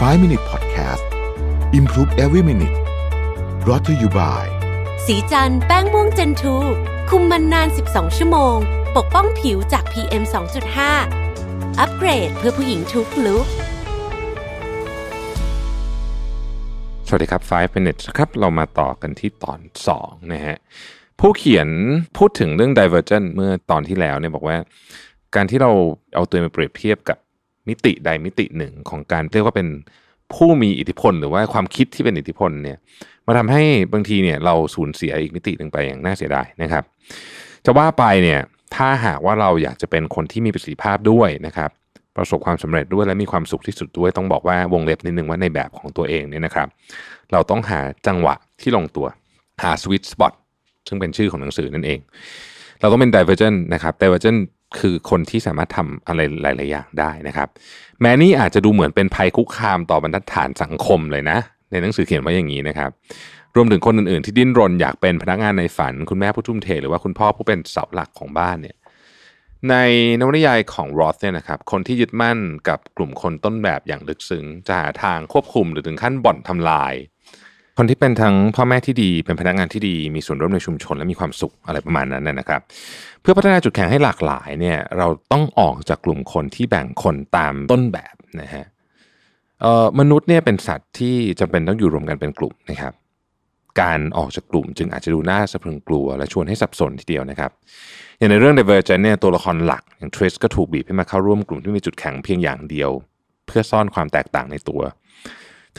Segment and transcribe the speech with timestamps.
[0.00, 1.04] 5 Minute Podcast
[1.72, 2.76] Improve Every Minute
[3.64, 4.44] brought to you by
[5.06, 6.56] สีจันแป้งม่วงเจนทู
[7.10, 8.56] คุมมันนาน 12 ชั่วโมง
[8.96, 10.22] ปกป้องผิวจาก PM
[11.00, 13.46] 2.5 อัปเกรดเพื่อผู้หญิงทุกลุก
[17.06, 19.60] สวัสดีครับ 5 minutes ครับ เรามาต่อกันที่ตอน
[19.96, 20.56] 2 นะฮะ
[21.20, 21.68] ผู้เขียน
[22.16, 24.56] พูดถึงเรื่อง divergent เมื่อตอนที่แล้วเนี่ยบอกว่า
[25.34, 25.70] การที่เรา
[26.14, 27.18] เอาตัวมาเปรียบเทียบกับ
[27.68, 29.68] มิติใดมิติหนึ่งของการเรียกว่าเป็น
[30.34, 32.78] ผู้มีอิทธิพล หรือว่าความคิดที่เป็นอิทธิพลเนี่ย
[33.26, 36.84] มาทำให้บางทีเนี่ยเราสูญเสียอีกมิติหนึ่งไปอย่างน่าเสียดายนะครับ
[37.64, 38.40] จะว่าไปเนี่ย
[38.74, 41.70] ถ้าหากว่าเราอยากจะเป็นคนที่มีประสิทธิภาพด้วยนะครับ
[42.16, 46.68] ประสบความสำเร็จด้วยและมีความสุขที่สุดด้วย ต้องบอกว่าวงเล็บนิดนึงว่าในแบบของตัวเองเนี่ยนะครับ
[47.32, 49.06] เราต้องหาจังหวะที่ลงตัว
[49.62, 50.32] หา sweet spot
[50.88, 51.98] ซึ่งเป็นชื่อของหนังสือนั่นเอง
[52.80, 54.40] เราต้องเป็น divergent นะครับ divergent
[54.78, 57.48] คือคนที่สามารถทำอะไรหลาย ๆ อย่างได้นะครับ
[58.00, 61.38] แม้นี่อาจจะดูเหมือนเป็นภัยคุกคามต่อบรรทัดฐานสังคมเลยนะ
[61.70, 62.90] ในหนังสือเขียนไว้อย่างนี้นะครับ
[63.56, 68.76] รวมถึงคนอื่น ๆ ที่ดิ้นรนอยากเป็นพนักงานในฝัน คุณแม่ผู้ทุ่มเท หรือว่าคุณพ่อผู้เป็นเสาหลักของบ้านเนี่ย
[69.70, 69.74] ใน
[70.20, 76.94] นวนิยายของรอสเนี่ยนะครับ คนที่ยึดมั่นกับกลุ่มคนต้นแบบอย่างลึกซึ้งจะหาทางควบคุมหรือถึงขั้นบ่อนทำลาย
[77.78, 82.60] คนที่เป็นทั้งพ่อแม่ที่ดีเป็นพนักงานที่ดีมีส่วนร่วมในชุมชนและมีความสุขอะไรประมาณนั้นนะนะครับ
[83.20, 88.64] เพื่อพัฒนาจุดแข็งให้หลากหลายเนี่ยเราต้องออกจากกลุ่มคนที่แบ่งคนตามต้นแบบนะฮะ
[89.98, 92.92] มนุษย์เนี่ยเป็นสัตว์ที่จำเป็นต้องอยู่รวมกันเป็นกลุ่มนะครับ
[93.80, 97.50] การออกจากกลุ่มจึงอาจจะดูน่าสะพรึงกลัว และชวนให้สับสนทีเดียวนะครับ
[98.18, 102.90] อย่างในเรื่อง Divergent เนี่ยตัวละครหลักอย่าง Trace ก็ถูกบีบให้มาเข้าร่วมกลุ่มที่มีจุดแข็งเพียงอย่างเดียว
[103.46, 104.80] เพื่อซ่อนความแตกต่างในตัว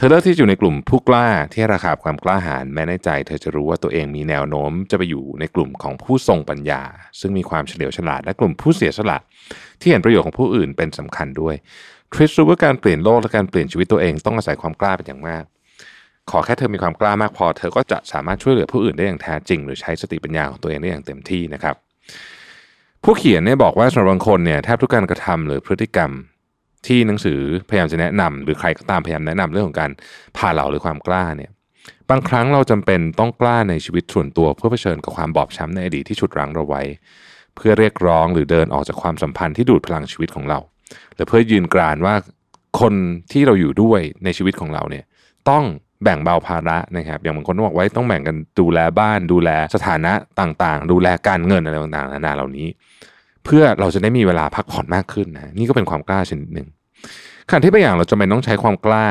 [0.00, 6.82] ธอเลือกที่อยู่ในกลุ่มผู้กล้าที่ราคาความกล้าหาญแม้ในใจเธอจะรู้ว่าตัวเองมีแนวโน้มจะไปอยู่ในกลุ่มของผู้ทรงปัญญา
[7.20, 9.18] ซึ่งมีความเฉลียวฉลาดและกลุ่มผู้เสียสละ
[9.80, 11.54] ที่เห็นประโยชน์ของผู้อื่นเป็นสำคัญด้วย
[12.12, 15.44] ทริสรู้ว่าการเปลี่ยนโลกและการเปลี่ยนชีวิตตัวเองต้องอาศัยความกล้าเป็นอย่างมาก
[16.30, 21.74] ขอแค่เธอมีความกล้ามากพอ เธอก็จะสามารถช่วยเหลือผู้อื่นได้อย่างแท้จริง หรือใช้สติปัญญาของตัวเองได้อย่างเต็มที่นะครับ
[23.04, 26.10] ผู้เขียนเนี่ยบอกว่าสำหรับบางคนเนี่ยแทบทุกการกระทำหรือพฤติกรรม
[26.86, 29.90] ที่หนังสือพยายามจะแนะนำหรือใครก็ตามพยายามแนะนำเรื่องของการ
[30.36, 31.50] พาเราหรือความกล้าเนี่ย
[32.10, 36.82] บางครั้งเราจำเป็นต้องกล้าในชีวิตส่วนตัว เพื่อเผชิญกับความบอบช้ำในอดีตที่ฉุดรั้งเราไว้
[37.56, 40.58] เพื่อเรียกร้องหรือเดินออกจากความสัมพันธ์ที่ดูดพลังชีวิตของเรา
[41.14, 42.14] หรือเพื่อยืนกรานว่า
[42.80, 42.94] คน
[43.32, 45.04] ที่เราอยู่ด้วยในชีวิตของเราเนี่ย
[45.50, 45.64] ต้อง
[46.04, 52.68] แบ่งเบาภาระนะครับอย่างบางคนบอกไว้ต้องแบ่งกันดูแลบ้าน ดูแลสถานะต่างๆ ดูแลการเงินอะไรต่างๆนานาเหล่านี้
[53.48, 56.68] เพื่อเราจะได้มีเวลาพักผ่อนมากขึ้นนะนี่ก็เป็นความกล้าชนิดหนึ่ง
[57.48, 59.06] ขณะที่บางอย่างเราจะเป็นต้องใช้ความกล้า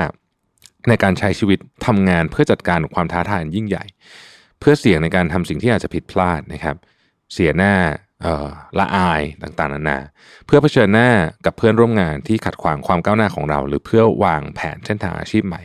[0.90, 3.84] ในการใช้ชีวิตทำงานเพื่อจัดการกับความท้าทายยิ่งใหญ่
[4.60, 6.76] เพื่อเสี่ยงในการทำสิ่งที่อาจจะผิดพลาดนะครับ
[7.34, 7.74] เสียหน้า
[8.80, 10.00] ละอายต่างๆนานา
[10.46, 11.10] เพื่อเผชิญหน้า
[11.46, 15.62] กับเพื่อนร่วมงานที่ขัดขวางความก้าวหน้าของเรา หรือเพื่อวางแผนเส้นทางอาชีพใหม่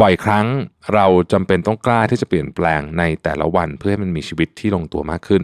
[0.00, 0.46] บ่อยครั้ง
[0.94, 5.42] เราจำเป็นต้องกล้าที่จะเปลี่ยนแปลงในแต่ละวันเพื่อให้มันมีชีวิตที่ลงตัวมากขึ้น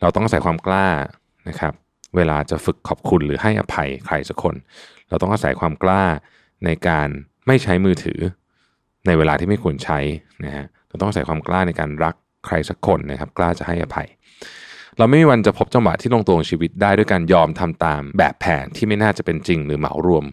[0.00, 0.88] เราต้องอาศัยความกล้า
[1.48, 1.72] นะครับ
[2.16, 4.54] เวลาจะฝึกขอบคุณหรือให้อภัยใครสักคน
[5.08, 6.04] เราต้องอาศัยความกล้า
[6.64, 7.08] ในการ
[7.46, 8.20] ไม่ใช้มือถือ
[9.06, 9.98] ในเวลาที่ไม่ควรใช้
[10.44, 12.14] นะฮะเราต้องอาศัยความกล้าในการรัก
[12.46, 14.08] ใครสักคนนะครับ กล้าจะให้อภัย
[14.98, 20.24] เราไม่มีวันจะพบจังหวะที่ลงตัวของชีวิตได้ด้วยการยอมทำตามแบบแผนที่ไม่น่าจะเป็นจริงหรือเหมารวม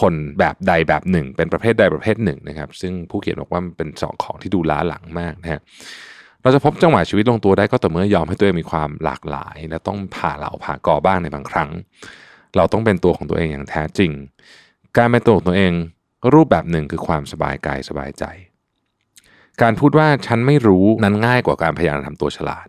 [0.00, 5.60] คนแบบใดแบบหนึ่ง เป็นประเภทใดประเภทหนึ่งนะครับ ซึ่งผู้เขียนบอกว่ามันเป็นสองของที่ดูล้าหลังมากนะฮะ
[6.42, 11.70] เราจะพบจังหวะชีวิตลงตัวได้ก็ต่อเมื่อยอมให้ตัวเองมีความหลากหลาย และต้องผ่าเหล่าผ่ากอบ้างในบางครั้ง
[12.56, 14.12] เราต้องเป็นตัวของตัวเองอย่างแท้จริง
[14.96, 15.72] การเป็นตัวของตัวเอง
[16.32, 18.24] รูปแบบหนึ่งคือความสบายกายสบายใจ
[19.62, 22.68] การพูดว่าฉันไม่รู้นั้นง่ายกว่าการพยายามทำตัวฉลาด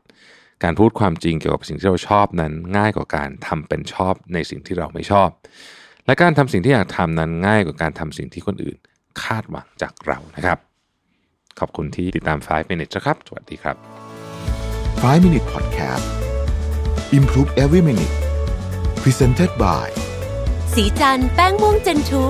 [0.63, 5.29] การพูดความจริงเกี่ยวกับสิ่งที่เราชอบนั้นง่ายกว่าการทำเป็นชอบในสิ่งที่เราไม่ชอบ
[6.05, 8.77] และการทำสิ่งที่อยากทำนั้นง่ายกว่าการทำสิ่งที่คนอื่น
[9.23, 10.59] คาดหวังจากเรานะครับ
[11.59, 13.75] ขอบคุณที่ติดตาม 5 minutes นะครับ สวัสดีครับ
[15.03, 16.05] 5 Minute Podcast
[17.17, 18.15] Improve Every Minute
[19.01, 19.87] Presented by
[20.73, 22.23] สีจันแป้งม่วงเจนทู